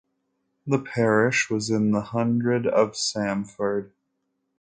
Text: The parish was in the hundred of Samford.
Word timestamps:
The 0.65 0.79
parish 0.79 1.47
was 1.51 1.69
in 1.69 1.91
the 1.91 2.01
hundred 2.01 2.65
of 2.65 2.93
Samford. 2.93 3.91